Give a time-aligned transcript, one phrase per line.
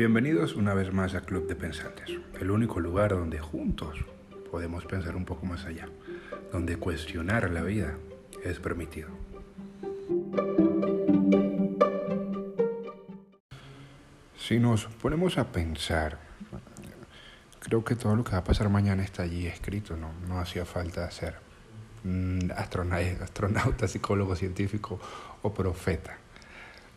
[0.00, 2.08] Bienvenidos una vez más a Club de Pensantes,
[2.40, 3.98] el único lugar donde juntos
[4.50, 5.90] podemos pensar un poco más allá,
[6.50, 7.98] donde cuestionar la vida
[8.42, 9.10] es permitido.
[14.38, 16.18] Si nos ponemos a pensar,
[17.58, 21.10] creo que todo lo que va a pasar mañana está allí escrito, no, hacía falta
[21.10, 21.34] ser
[22.04, 24.98] mm, astronauta, psicólogo, científico
[25.42, 26.16] o profeta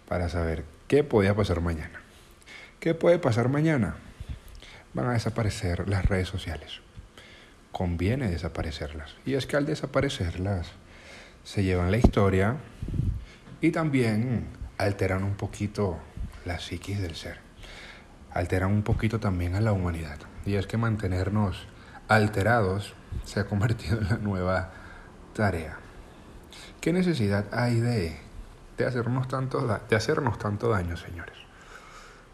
[0.07, 2.02] para saber qué podía pasar mañana.
[2.83, 3.95] ¿Qué puede pasar mañana?
[4.93, 6.81] Van a desaparecer las redes sociales.
[7.71, 9.15] Conviene desaparecerlas.
[9.25, 10.67] Y es que al desaparecerlas
[11.45, 12.57] se llevan la historia
[13.61, 14.47] y también
[14.77, 15.97] alteran un poquito
[16.43, 17.39] la psiquis del ser.
[18.33, 20.19] Alteran un poquito también a la humanidad.
[20.45, 21.65] Y es que mantenernos
[22.09, 24.73] alterados se ha convertido en la nueva
[25.33, 25.77] tarea.
[26.81, 28.17] ¿Qué necesidad hay de,
[28.77, 31.42] de, hacernos, tanto, de hacernos tanto daño, señores?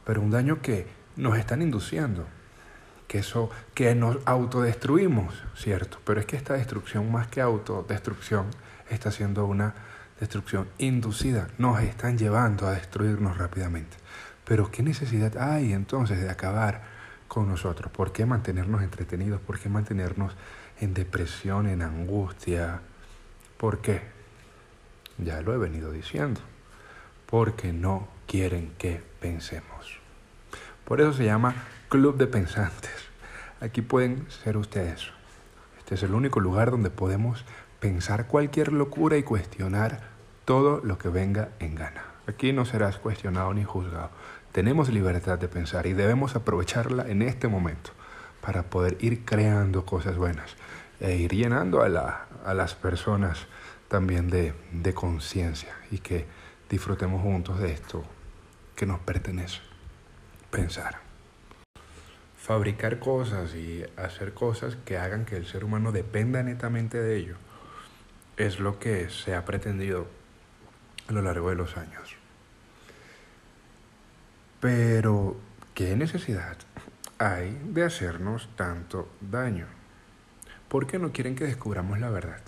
[0.09, 2.25] Pero un daño que nos están induciendo,
[3.08, 6.00] que eso, que nos autodestruimos, ¿cierto?
[6.03, 8.47] Pero es que esta destrucción, más que autodestrucción,
[8.89, 9.75] está siendo una
[10.19, 11.50] destrucción inducida.
[11.59, 13.97] Nos están llevando a destruirnos rápidamente.
[14.45, 16.81] Pero ¿qué necesidad hay entonces de acabar
[17.28, 17.91] con nosotros?
[17.91, 19.39] ¿Por qué mantenernos entretenidos?
[19.41, 20.34] ¿Por qué mantenernos
[20.80, 22.81] en depresión, en angustia?
[23.58, 24.02] ¿Por qué?
[25.19, 26.41] Ya lo he venido diciendo.
[27.28, 29.98] Porque no quieren que pensemos.
[30.90, 31.54] Por eso se llama
[31.88, 32.90] Club de Pensantes.
[33.62, 35.12] Aquí pueden ser ustedes.
[35.78, 37.46] Este es el único lugar donde podemos
[37.80, 40.02] pensar cualquier locura y cuestionar
[40.46, 42.06] todo lo que venga en gana.
[42.26, 44.09] Aquí no serás cuestionado ni juzgado.
[44.52, 47.92] Tenemos libertad de pensar y debemos aprovecharla en este momento
[48.42, 50.56] para poder ir creando cosas buenas
[51.00, 53.46] e ir llenando a, la, a las personas
[53.90, 56.26] también de conciencia y que
[56.68, 58.03] disfrutemos juntos de esto
[58.76, 59.69] que nos pertenece,
[60.52, 61.00] pensar.
[62.38, 67.35] Fabricar cosas y hacer cosas que hagan que el ser humano dependa netamente de ello
[68.40, 70.07] es lo que se ha pretendido
[71.09, 72.16] a lo largo de los años.
[74.62, 75.35] Pero,
[75.74, 76.57] ¿qué necesidad
[77.18, 79.68] hay de hacernos tanto daño?
[80.69, 82.41] ¿Por qué no quieren que descubramos la verdad?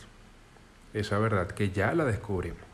[0.93, 2.70] Esa verdad que ya la descubrimos.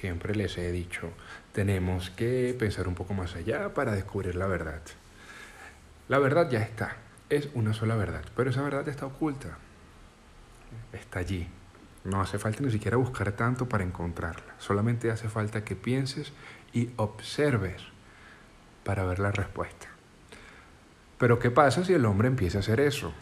[0.00, 1.12] Siempre les he dicho,
[1.52, 4.82] tenemos que pensar un poco más allá para descubrir la verdad.
[6.08, 6.96] La verdad ya está,
[7.30, 9.56] es una sola verdad, pero esa verdad está oculta.
[10.92, 11.46] Está allí.
[12.02, 14.54] No hace falta ni siquiera buscar tanto para encontrarla.
[14.58, 16.32] Solamente hace falta que pienses
[16.72, 17.80] y observes
[18.82, 19.86] para ver la respuesta.
[21.18, 23.14] Pero ¿qué pasa si el hombre empieza a hacer eso?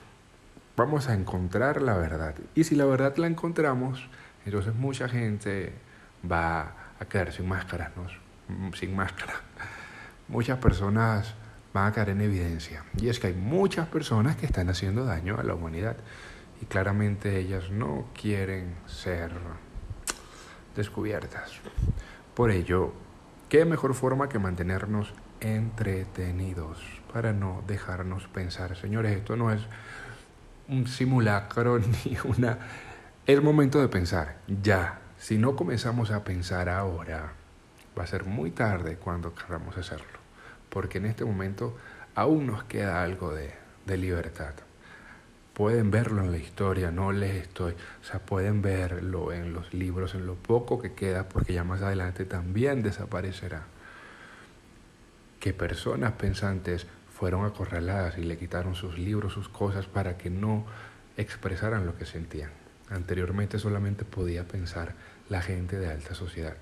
[0.74, 2.34] Vamos a encontrar la verdad.
[2.54, 4.08] Y si la verdad la encontramos,
[4.46, 5.74] entonces mucha gente
[6.30, 8.06] va a quedar sin máscaras, ¿no?
[8.74, 9.34] Sin máscara.
[10.28, 11.34] Muchas personas
[11.72, 12.84] van a caer en evidencia.
[12.96, 15.96] Y es que hay muchas personas que están haciendo daño a la humanidad.
[16.60, 19.32] Y claramente ellas no quieren ser
[20.76, 21.52] descubiertas.
[22.34, 22.92] Por ello,
[23.48, 25.12] ¿qué mejor forma que mantenernos
[25.42, 26.78] entretenidos
[27.12, 28.76] para no dejarnos pensar.
[28.76, 29.62] Señores, esto no es
[30.68, 32.58] un simulacro ni una...
[33.26, 34.98] Es momento de pensar, ya.
[35.22, 37.34] Si no comenzamos a pensar ahora,
[37.96, 40.18] va a ser muy tarde cuando queramos hacerlo.
[40.68, 41.78] Porque en este momento
[42.16, 43.54] aún nos queda algo de,
[43.86, 44.52] de libertad.
[45.54, 50.16] Pueden verlo en la historia, no les estoy, o sea, pueden verlo en los libros,
[50.16, 53.62] en lo poco que queda, porque ya más adelante también desaparecerá
[55.38, 60.66] que personas pensantes fueron acorraladas y le quitaron sus libros, sus cosas, para que no
[61.16, 62.61] expresaran lo que sentían.
[62.92, 64.94] Anteriormente solamente podía pensar
[65.28, 66.56] la gente de alta sociedad.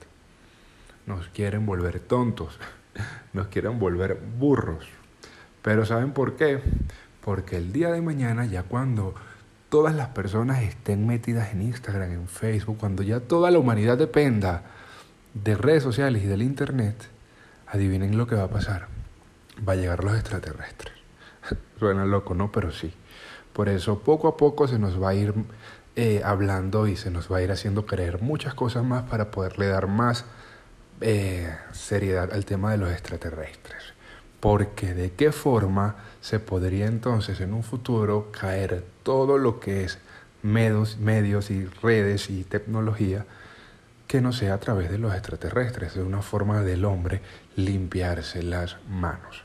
[1.06, 2.58] Nos quieren volver tontos,
[3.32, 4.86] nos quieren volver burros.
[5.62, 6.60] Pero ¿saben por qué?
[7.20, 9.14] Porque el día de mañana, ya cuando
[9.68, 14.62] todas las personas estén metidas en Instagram, en Facebook, cuando ya toda la humanidad dependa
[15.34, 17.08] de redes sociales y del Internet,
[17.66, 18.86] adivinen lo que va a pasar.
[19.68, 20.94] Va a llegar los extraterrestres.
[21.78, 22.52] Suena loco, ¿no?
[22.52, 22.94] Pero sí.
[23.52, 25.34] Por eso poco a poco se nos va a ir
[25.96, 29.66] eh, hablando y se nos va a ir haciendo creer muchas cosas más para poderle
[29.66, 30.24] dar más
[31.00, 33.94] eh, seriedad al tema de los extraterrestres.
[34.38, 39.98] Porque de qué forma se podría entonces en un futuro caer todo lo que es
[40.42, 43.26] medios, medios y redes y tecnología
[44.06, 47.20] que no sea a través de los extraterrestres, de una forma del hombre
[47.56, 49.44] limpiarse las manos.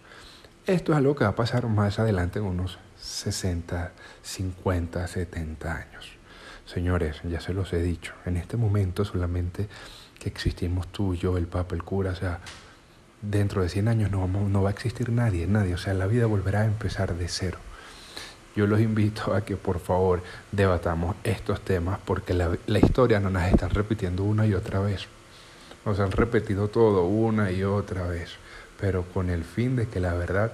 [0.66, 3.92] Esto es algo que va a pasar más adelante en unos 60,
[4.24, 6.12] 50, 70 años.
[6.66, 9.68] Señores, ya se los he dicho, en este momento solamente
[10.20, 12.40] que existimos tú, yo, el Papa, el cura, o sea,
[13.22, 15.76] dentro de 100 años no, no va a existir nadie, nadie.
[15.76, 17.60] O sea, la vida volverá a empezar de cero.
[18.56, 23.30] Yo los invito a que por favor debatamos estos temas porque la, la historia no
[23.30, 25.08] nos están repitiendo una y otra vez.
[25.86, 28.32] Nos han repetido todo una y otra vez,
[28.80, 30.52] pero con el fin de que la verdad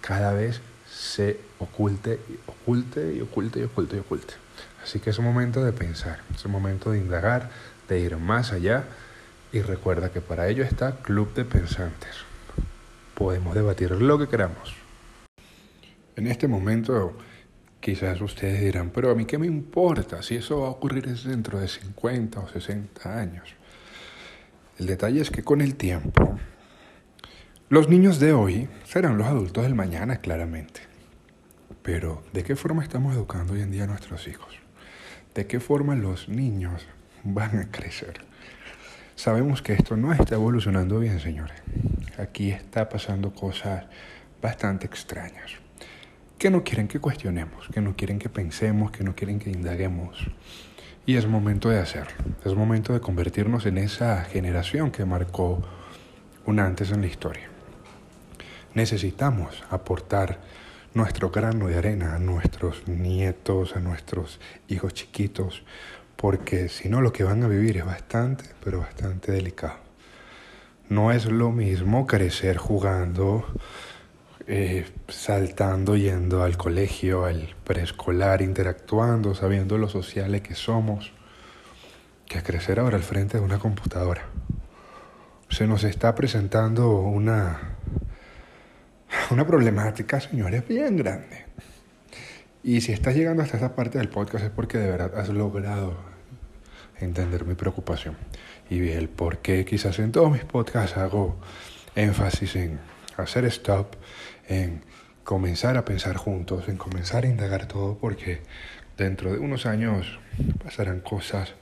[0.00, 0.60] cada vez
[0.92, 4.34] se oculte, oculte y oculte y oculte y oculte.
[4.82, 7.50] Así que es un momento de pensar, es un momento de indagar,
[7.88, 8.84] de ir más allá
[9.52, 12.16] y recuerda que para ello está Club de Pensantes.
[13.14, 14.74] Podemos debatir lo que queramos.
[16.16, 17.16] En este momento
[17.80, 21.58] quizás ustedes dirán, pero a mí qué me importa si eso va a ocurrir dentro
[21.58, 23.48] de 50 o 60 años.
[24.78, 26.38] El detalle es que con el tiempo,
[27.72, 30.82] los niños de hoy serán los adultos del mañana, claramente.
[31.80, 34.56] Pero, ¿de qué forma estamos educando hoy en día a nuestros hijos?
[35.34, 36.86] ¿De qué forma los niños
[37.24, 38.20] van a crecer?
[39.14, 41.56] Sabemos que esto no está evolucionando bien, señores.
[42.18, 43.86] Aquí está pasando cosas
[44.42, 45.52] bastante extrañas
[46.36, 50.18] que no quieren que cuestionemos, que no quieren que pensemos, que no quieren que indaguemos.
[51.06, 52.22] Y es momento de hacerlo.
[52.44, 55.62] Es momento de convertirnos en esa generación que marcó
[56.44, 57.51] un antes en la historia.
[58.74, 60.40] Necesitamos aportar
[60.94, 65.62] nuestro grano de arena a nuestros nietos, a nuestros hijos chiquitos,
[66.16, 69.76] porque si no lo que van a vivir es bastante, pero bastante delicado.
[70.88, 73.46] No es lo mismo crecer jugando,
[74.46, 81.12] eh, saltando, yendo al colegio, al preescolar, interactuando, sabiendo lo sociales que somos,
[82.26, 84.22] que crecer ahora al frente de una computadora.
[85.48, 87.71] Se nos está presentando una,
[89.32, 91.46] una problemática, señores, bien grande.
[92.62, 95.96] Y si estás llegando hasta esta parte del podcast es porque de verdad has logrado
[97.00, 98.16] entender mi preocupación
[98.70, 101.36] y el por qué quizás en todos mis podcasts hago
[101.96, 102.78] énfasis en
[103.16, 103.96] hacer stop,
[104.48, 104.82] en
[105.24, 108.40] comenzar a pensar juntos, en comenzar a indagar todo, porque
[108.96, 110.18] dentro de unos años
[110.62, 111.54] pasarán cosas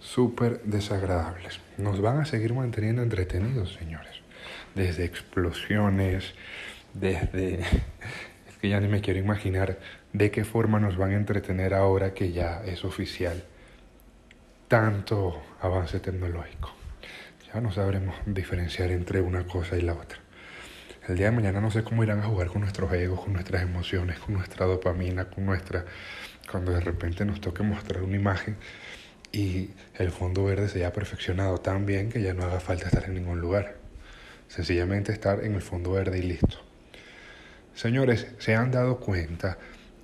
[0.00, 1.60] súper desagradables.
[1.78, 4.20] Nos van a seguir manteniendo entretenidos, señores.
[4.74, 6.34] Desde explosiones,
[6.94, 7.60] desde...
[8.48, 9.78] Es que ya ni me quiero imaginar
[10.12, 13.44] de qué forma nos van a entretener ahora que ya es oficial
[14.70, 16.70] tanto avance tecnológico.
[17.52, 20.18] Ya no sabremos diferenciar entre una cosa y la otra.
[21.08, 23.62] El día de mañana no sé cómo irán a jugar con nuestros egos, con nuestras
[23.62, 25.84] emociones, con nuestra dopamina, con nuestra...
[26.48, 28.56] Cuando de repente nos toque mostrar una imagen
[29.32, 33.04] y el fondo verde se haya perfeccionado tan bien que ya no haga falta estar
[33.04, 33.76] en ningún lugar.
[34.46, 36.69] Sencillamente estar en el fondo verde y listo.
[37.74, 39.56] Señores, ¿se han dado cuenta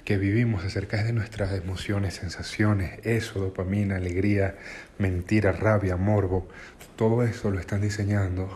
[0.07, 4.55] que vivimos acerca de nuestras emociones, sensaciones, eso, dopamina, alegría,
[4.99, 6.47] mentira, rabia, morbo,
[6.95, 8.49] todo eso lo están diseñando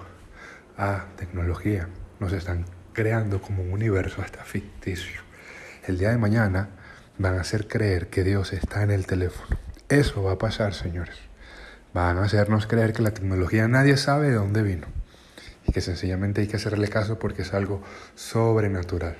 [0.78, 1.88] a tecnología.
[2.20, 5.22] Nos están creando como un universo hasta ficticio.
[5.88, 6.68] El día de mañana
[7.18, 9.58] van a hacer creer que Dios está en el teléfono.
[9.88, 11.16] Eso va a pasar, señores.
[11.92, 14.99] Van a hacernos creer que la tecnología nadie sabe de dónde vino
[15.66, 17.82] y que sencillamente hay que hacerle caso porque es algo
[18.14, 19.16] sobrenatural.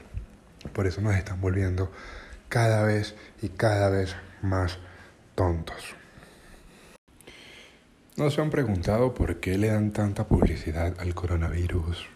[0.73, 1.91] Por eso nos están volviendo
[2.49, 4.79] cada vez y cada vez más
[5.35, 5.95] tontos.
[8.17, 12.07] ¿No se han preguntado por qué le dan tanta publicidad al coronavirus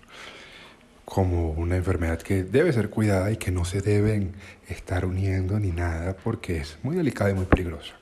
[1.05, 4.35] como una enfermedad que debe ser cuidada y que no se deben
[4.69, 7.95] estar uniendo ni nada porque es muy delicada y muy peligrosa?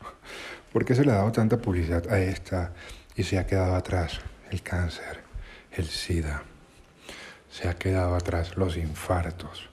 [0.73, 2.73] ¿Por qué se le ha dado tanta publicidad a esta
[3.15, 5.22] y se ha quedado atrás el cáncer,
[5.77, 6.43] el SIDA?
[7.51, 9.69] Se ha quedado atrás los infartos,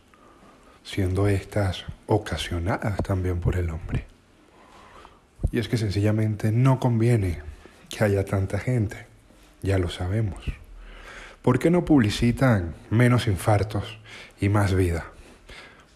[0.84, 4.06] siendo estas ocasionadas también por el hombre.
[5.51, 7.41] Y es que sencillamente no conviene
[7.89, 9.08] que haya tanta gente,
[9.62, 10.44] ya lo sabemos.
[11.41, 13.98] ¿Por qué no publicitan menos infartos
[14.41, 15.06] y más vida?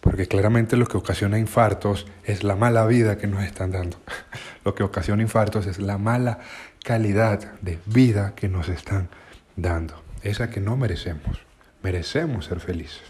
[0.00, 3.98] Porque claramente lo que ocasiona infartos es la mala vida que nos están dando.
[4.64, 6.38] Lo que ocasiona infartos es la mala
[6.82, 9.08] calidad de vida que nos están
[9.56, 10.02] dando.
[10.22, 11.38] Esa que no merecemos.
[11.82, 13.02] Merecemos ser felices.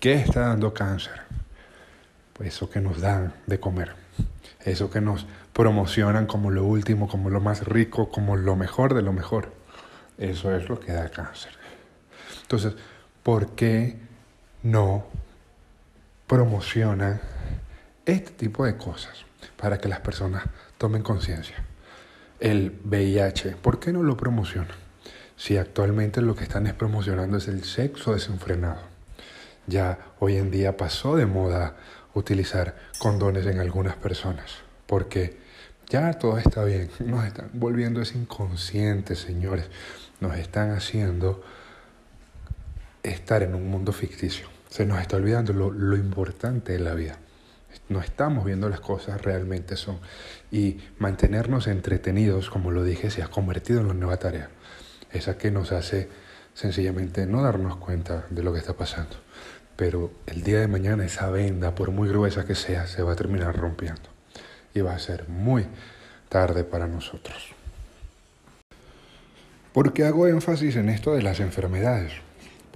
[0.00, 1.22] ¿Qué está dando cáncer?
[2.32, 3.94] Pues eso que nos dan de comer,
[4.64, 9.02] eso que nos promocionan como lo último, como lo más rico, como lo mejor de
[9.02, 9.52] lo mejor.
[10.16, 11.52] Eso es lo que da cáncer.
[12.42, 12.74] Entonces,
[13.22, 13.98] ¿por qué
[14.62, 15.04] no
[16.26, 17.20] promocionan
[18.06, 19.24] este tipo de cosas
[19.56, 20.44] para que las personas
[20.78, 21.56] tomen conciencia?
[22.38, 24.89] El VIH, ¿por qué no lo promocionan?
[25.40, 28.82] Si actualmente lo que están es promocionando es el sexo desenfrenado.
[29.66, 31.76] Ya hoy en día pasó de moda
[32.12, 34.50] utilizar condones en algunas personas,
[34.86, 35.38] porque
[35.88, 39.64] ya todo está bien, nos están volviendo es inconscientes, señores,
[40.20, 41.42] nos están haciendo
[43.02, 44.46] estar en un mundo ficticio.
[44.68, 47.16] Se nos está olvidando lo, lo importante de la vida.
[47.88, 50.00] No estamos viendo las cosas realmente son.
[50.52, 54.50] Y mantenernos entretenidos, como lo dije, se ha convertido en una nueva tarea.
[55.12, 56.08] Esa que nos hace
[56.54, 59.16] sencillamente no darnos cuenta de lo que está pasando.
[59.76, 63.16] Pero el día de mañana esa venda, por muy gruesa que sea, se va a
[63.16, 64.02] terminar rompiendo.
[64.74, 65.66] Y va a ser muy
[66.28, 67.54] tarde para nosotros.
[69.72, 72.12] ¿Por qué hago énfasis en esto de las enfermedades?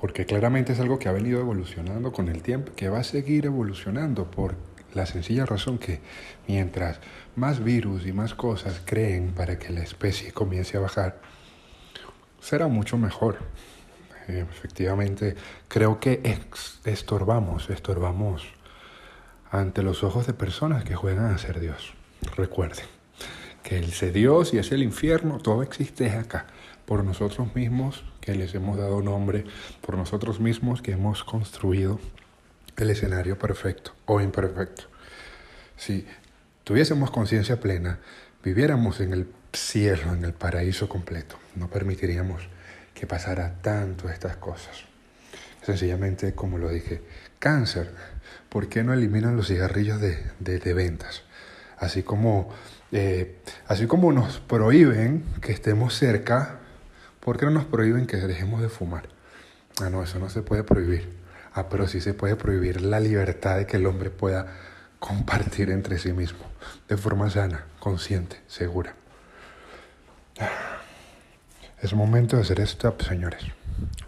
[0.01, 3.47] Porque claramente es algo que ha venido evolucionando con el tiempo, que va a seguir
[3.47, 4.55] evolucionando por
[4.95, 6.01] la sencilla razón que
[6.47, 7.01] mientras
[7.37, 11.21] más virus y más cosas creen para que la especie comience a bajar,
[12.45, 13.39] será mucho mejor.
[14.29, 15.35] Eh, efectivamente,
[15.69, 16.21] creo que
[16.85, 18.45] estorbamos, estorbamos
[19.51, 21.95] ante los ojos de personas que juegan a ser Dios.
[22.37, 22.85] Recuerden
[23.63, 26.47] que el ser Dios y es el infierno, todo existe acá
[26.85, 29.45] por nosotros mismos que les hemos dado nombre,
[29.81, 31.99] por nosotros mismos que hemos construido
[32.77, 34.85] el escenario perfecto o imperfecto.
[35.77, 36.07] Si
[36.63, 38.01] tuviésemos conciencia plena,
[38.45, 42.43] viviéramos en el cielo, en el paraíso completo, no permitiríamos
[42.93, 44.85] que pasara tanto estas cosas.
[45.63, 47.03] Sencillamente, como lo dije,
[47.39, 47.91] cáncer,
[48.49, 51.23] ¿por qué no eliminan los cigarrillos de, de, ventas?
[51.79, 52.51] Así como,
[52.93, 56.61] eh, así como nos prohíben que estemos cerca
[57.25, 59.09] ¿Por qué no nos prohíben que dejemos de fumar?
[59.81, 61.09] Ah, no, eso no se puede prohibir.
[61.55, 64.47] Ah, pero sí se puede prohibir la libertad de que el hombre pueda
[65.05, 66.47] compartir entre sí mismo,
[66.89, 68.95] de forma sana, consciente, segura.
[71.83, 73.43] Es momento de hacer stop, señores.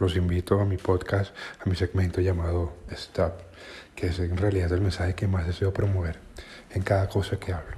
[0.01, 3.35] Los invito a mi podcast, a mi segmento llamado Stop,
[3.95, 6.19] que es en realidad el mensaje que más deseo promover
[6.71, 7.77] en cada cosa que hablo.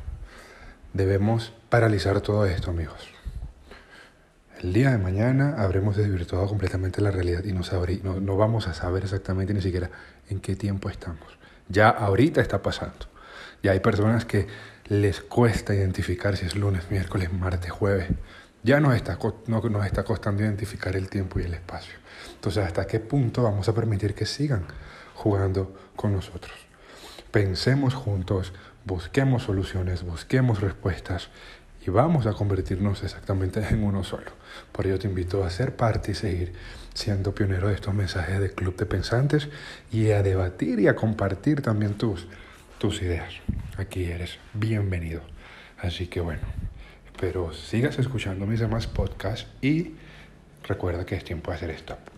[0.92, 3.08] Debemos paralizar todo esto, amigos.
[4.60, 7.62] El día de mañana habremos desvirtuado completamente la realidad y no,
[8.04, 9.90] no, no, vamos a saber exactamente ni siquiera
[10.30, 11.38] en qué tiempo estamos.
[11.68, 13.06] Ya ahorita está pasando.
[13.62, 14.46] Ya hay personas que
[14.87, 18.08] les cuesta identificar si es lunes, miércoles, martes, jueves.
[18.62, 21.94] Ya nos está, no, nos está costando identificar el tiempo y el espacio.
[22.34, 24.64] Entonces, ¿hasta qué punto vamos a permitir que sigan
[25.14, 26.56] jugando con nosotros?
[27.30, 28.52] Pensemos juntos,
[28.84, 31.28] busquemos soluciones, busquemos respuestas
[31.88, 34.30] y vamos a convertirnos exactamente en uno solo.
[34.73, 36.52] Por ello te invito a ser parte y seguir
[36.92, 39.49] siendo pionero de estos mensajes del Club de Pensantes
[39.90, 42.26] y a debatir y a compartir también tus,
[42.76, 43.33] tus ideas.
[43.78, 45.23] Aquí eres bienvenido.
[45.78, 46.42] Así que bueno,
[47.07, 49.95] espero sigas escuchando mis demás podcasts y
[50.64, 52.17] recuerda que es tiempo de hacer stop.